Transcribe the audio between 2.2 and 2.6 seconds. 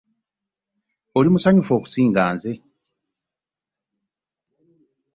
nze?